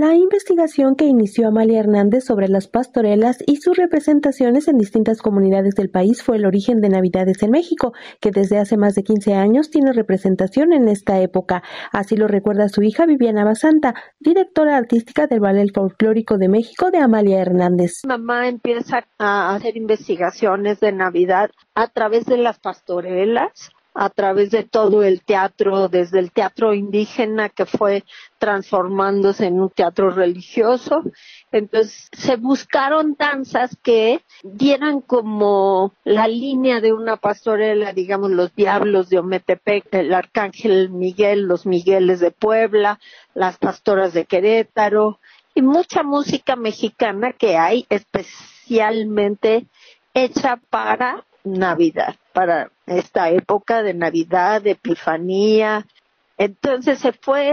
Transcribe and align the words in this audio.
La 0.00 0.14
investigación 0.14 0.96
que 0.96 1.04
inició 1.04 1.48
Amalia 1.48 1.80
Hernández 1.80 2.24
sobre 2.24 2.48
las 2.48 2.68
pastorelas 2.68 3.44
y 3.46 3.56
sus 3.56 3.76
representaciones 3.76 4.66
en 4.66 4.78
distintas 4.78 5.20
comunidades 5.20 5.74
del 5.74 5.90
país 5.90 6.22
fue 6.22 6.38
el 6.38 6.46
origen 6.46 6.80
de 6.80 6.88
Navidades 6.88 7.42
en 7.42 7.50
México, 7.50 7.92
que 8.18 8.30
desde 8.30 8.56
hace 8.56 8.78
más 8.78 8.94
de 8.94 9.02
15 9.02 9.34
años 9.34 9.68
tiene 9.68 9.92
representación 9.92 10.72
en 10.72 10.88
esta 10.88 11.20
época. 11.20 11.62
Así 11.92 12.16
lo 12.16 12.28
recuerda 12.28 12.70
su 12.70 12.82
hija 12.82 13.04
Viviana 13.04 13.44
Basanta, 13.44 13.94
directora 14.18 14.78
artística 14.78 15.26
del 15.26 15.40
Ballet 15.40 15.70
Folclórico 15.70 16.38
de 16.38 16.48
México 16.48 16.90
de 16.90 16.96
Amalia 16.96 17.42
Hernández. 17.42 18.00
Mamá 18.06 18.48
empieza 18.48 19.04
a 19.18 19.54
hacer 19.54 19.76
investigaciones 19.76 20.80
de 20.80 20.92
Navidad 20.92 21.50
a 21.74 21.88
través 21.88 22.24
de 22.24 22.38
las 22.38 22.58
pastorelas 22.58 23.70
a 23.94 24.08
través 24.10 24.50
de 24.50 24.64
todo 24.64 25.02
el 25.02 25.22
teatro, 25.22 25.88
desde 25.88 26.20
el 26.20 26.30
teatro 26.30 26.74
indígena 26.74 27.48
que 27.48 27.66
fue 27.66 28.04
transformándose 28.38 29.46
en 29.46 29.60
un 29.60 29.70
teatro 29.70 30.10
religioso. 30.10 31.02
Entonces 31.52 32.08
se 32.12 32.36
buscaron 32.36 33.16
danzas 33.18 33.76
que 33.82 34.22
dieran 34.42 35.00
como 35.00 35.92
la 36.04 36.28
línea 36.28 36.80
de 36.80 36.92
una 36.92 37.16
pastorela, 37.16 37.92
digamos 37.92 38.30
los 38.30 38.54
diablos 38.54 39.08
de 39.08 39.18
Ometepec, 39.18 39.92
el 39.92 40.14
arcángel 40.14 40.90
Miguel, 40.90 41.42
los 41.42 41.66
Migueles 41.66 42.20
de 42.20 42.30
Puebla, 42.30 43.00
las 43.34 43.58
pastoras 43.58 44.12
de 44.12 44.24
Querétaro 44.24 45.18
y 45.54 45.62
mucha 45.62 46.02
música 46.02 46.56
mexicana 46.56 47.32
que 47.32 47.56
hay 47.56 47.86
especialmente 47.88 49.66
hecha 50.14 50.60
para 50.70 51.24
Navidad, 51.44 52.16
para 52.40 52.70
esta 52.86 53.28
época 53.28 53.82
de 53.82 53.92
Navidad, 53.92 54.62
de 54.62 54.70
Epifanía. 54.70 55.86
Entonces 56.38 56.98
se 56.98 57.12
fue 57.12 57.52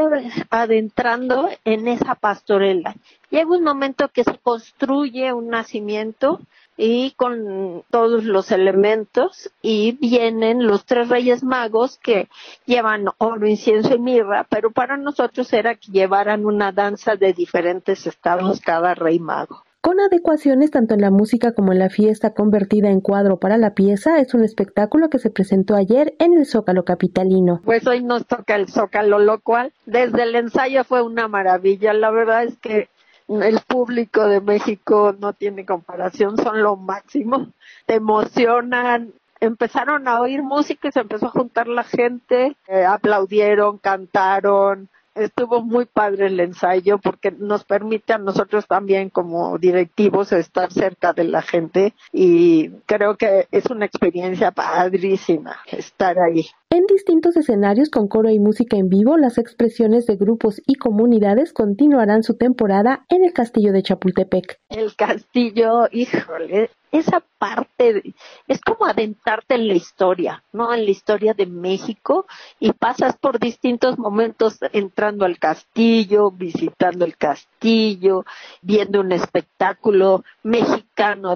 adentrando 0.50 1.50
en 1.66 1.90
esa 1.90 2.16
pastorela. 2.16 2.96
Llega 3.30 3.50
un 3.50 3.66
momento 3.66 4.08
que 4.08 4.24
se 4.24 4.38
construye 4.38 5.34
un 5.34 5.50
nacimiento 5.50 6.40
y 6.78 7.12
con 7.18 7.84
todos 7.90 8.24
los 8.24 8.50
elementos 8.52 9.52
y 9.62 9.92
vienen 10.00 10.66
los 10.66 10.86
tres 10.86 11.10
reyes 11.10 11.44
magos 11.44 11.98
que 11.98 12.30
llevan 12.66 13.10
oro, 13.18 13.46
incienso 13.46 13.94
y 13.94 14.00
mirra, 14.00 14.46
pero 14.50 14.72
para 14.72 14.96
nosotros 14.96 15.52
era 15.52 15.76
que 15.76 15.92
llevaran 15.92 16.46
una 16.46 16.72
danza 16.72 17.18
de 17.18 17.34
diferentes 17.34 18.08
estados 18.08 18.62
cada 18.62 18.96
rey 18.96 19.20
mago 19.20 19.67
con 19.88 20.02
adecuaciones 20.02 20.70
tanto 20.70 20.96
en 20.96 21.00
la 21.00 21.12
música 21.12 21.54
como 21.54 21.72
en 21.72 21.80
la 21.80 21.90
fiesta 21.90 22.34
convertida 22.34 22.90
en 22.90 23.00
cuadro 23.00 23.38
para 23.38 23.56
la 23.56 23.74
pieza, 23.74 24.20
es 24.20 24.34
un 24.34 24.44
espectáculo 24.44 25.10
que 25.10 25.18
se 25.18 25.30
presentó 25.30 25.78
ayer 25.78 26.14
en 26.20 26.34
el 26.34 26.46
Zócalo 26.46 26.84
Capitalino. 26.84 27.62
Pues 27.64 27.88
hoy 27.88 28.04
nos 28.04 28.28
toca 28.28 28.58
el 28.58 28.68
Zócalo, 28.68 29.18
lo 29.18 29.40
cual 29.40 29.72
desde 29.86 30.24
el 30.24 30.36
ensayo 30.36 30.84
fue 30.84 31.02
una 31.04 31.30
maravilla. 31.30 31.94
La 31.94 32.12
verdad 32.12 32.44
es 32.44 32.58
que 32.58 32.90
el 33.30 33.62
público 33.66 34.28
de 34.28 34.42
México 34.42 35.16
no 35.18 35.32
tiene 35.32 35.66
comparación, 35.66 36.36
son 36.36 36.62
lo 36.62 36.76
máximo. 36.76 37.48
Te 37.86 37.94
emocionan, 37.94 39.14
empezaron 39.40 40.10
a 40.10 40.20
oír 40.20 40.44
música 40.44 40.90
y 40.90 40.92
se 40.92 41.00
empezó 41.00 41.28
a 41.28 41.32
juntar 41.32 41.70
la 41.70 41.86
gente, 41.86 42.58
eh, 42.68 42.84
aplaudieron, 42.84 43.78
cantaron, 43.78 44.90
estuvo 45.18 45.62
muy 45.62 45.86
padre 45.86 46.28
el 46.28 46.40
ensayo 46.40 46.98
porque 47.00 47.32
nos 47.32 47.64
permite 47.64 48.14
a 48.14 48.18
nosotros 48.18 48.68
también 48.68 49.10
como 49.10 49.58
directivos 49.58 50.32
estar 50.32 50.72
cerca 50.72 51.14
de 51.14 51.26
la 51.26 51.42
gente 51.42 51.94
y 52.12 52.70
creo 52.86 53.18
que 53.18 53.48
es 53.52 53.66
una 53.68 53.86
experiencia 53.86 54.52
padrísima 54.52 55.58
estar 55.72 56.18
ahí. 56.20 56.48
En 56.70 56.86
distintos 56.86 57.38
escenarios 57.38 57.90
con 57.90 58.10
coro 58.10 58.30
y 58.30 58.40
música 58.40 58.76
en 58.76 58.90
vivo, 58.90 59.18
las 59.18 59.38
expresiones 59.38 60.06
de 60.06 60.18
grupos 60.18 60.62
y 60.68 60.76
comunidades 60.76 61.54
continuarán 61.54 62.24
su 62.24 62.36
temporada 62.36 63.06
en 63.08 63.24
el 63.24 63.32
castillo 63.32 63.72
de 63.72 63.84
Chapultepec. 63.84 64.60
El 64.68 64.94
castillo, 64.98 65.88
híjole, 65.94 66.70
esa 66.92 67.24
parte 67.38 68.14
es 68.48 68.62
como 68.62 68.86
adentrarte 68.86 69.56
en 69.56 69.70
la 69.70 69.76
historia, 69.76 70.44
¿no? 70.52 70.74
En 70.74 70.84
la 70.84 70.92
historia 70.92 71.34
de 71.34 71.46
México 71.46 72.26
y 72.60 72.74
pasas 72.74 73.18
por 73.18 73.40
distintos 73.40 73.98
momentos 73.98 74.58
entrando 74.74 75.24
al 75.24 75.40
castillo, 75.40 76.32
visitando 76.32 77.06
el 77.06 77.16
castillo, 77.16 78.26
viendo 78.62 79.00
un 79.00 79.14
espectáculo 79.14 80.26
mexicano 80.44 80.87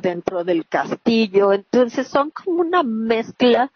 dentro 0.01 0.44
del 0.44 0.66
castillo. 0.67 1.53
Entonces 1.53 2.07
son 2.07 2.31
como 2.31 2.61
una 2.61 2.81
mezcla 2.83 3.72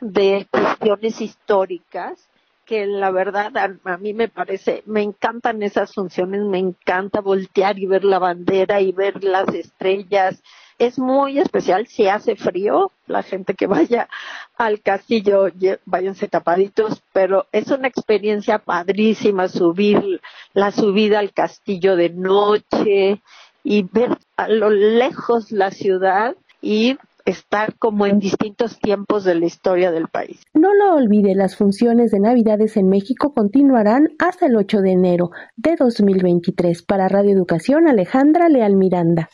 de 0.00 0.46
cuestiones 0.50 1.20
históricas 1.20 2.28
que 2.66 2.86
la 2.86 3.10
verdad 3.10 3.50
a, 3.56 3.96
mí 3.96 4.14
me 4.14 4.28
parece, 4.28 4.84
me 4.86 5.02
encantan 5.02 5.62
esas 5.62 5.92
funciones, 5.92 6.42
me 6.42 6.58
encanta 6.58 7.20
voltear 7.20 7.78
y 7.78 7.86
ver 7.86 8.04
la 8.04 8.20
bandera 8.20 8.80
y 8.80 8.92
ver 8.92 9.24
las 9.24 9.48
estrellas. 9.48 10.40
Es 10.78 10.98
muy 10.98 11.38
especial 11.38 11.88
si 11.88 12.06
hace 12.06 12.36
frío, 12.36 12.92
la 13.06 13.22
gente 13.22 13.54
que 13.54 13.66
vaya 13.66 14.08
al 14.56 14.82
castillo, 14.82 15.48
váyanse 15.84 16.28
tapaditos, 16.28 17.02
pero 17.12 17.46
es 17.50 17.68
una 17.72 17.88
experiencia 17.88 18.58
padrísima 18.58 19.48
subir 19.48 20.20
la 20.52 20.70
subida 20.70 21.18
al 21.18 21.32
castillo 21.32 21.96
de 21.96 22.10
noche 22.10 23.20
y 23.62 23.82
ver 23.82 24.16
a 24.36 24.48
lo 24.48 24.70
lejos 24.70 25.52
la 25.52 25.70
ciudad 25.70 26.34
y 26.62 26.96
estar 27.24 27.74
como 27.78 28.06
en 28.06 28.18
distintos 28.18 28.78
tiempos 28.78 29.24
de 29.24 29.34
la 29.34 29.46
historia 29.46 29.90
del 29.90 30.08
país. 30.08 30.42
No 30.54 30.74
lo 30.74 30.94
olvide, 30.94 31.34
las 31.34 31.56
funciones 31.56 32.10
de 32.10 32.20
Navidades 32.20 32.76
en 32.76 32.88
México 32.88 33.32
continuarán 33.34 34.08
hasta 34.18 34.46
el 34.46 34.56
8 34.56 34.80
de 34.80 34.92
enero 34.92 35.30
de 35.56 35.76
2023. 35.76 36.82
Para 36.82 37.08
Radio 37.08 37.32
Educación, 37.32 37.88
Alejandra 37.88 38.48
Leal 38.48 38.76
Miranda. 38.76 39.28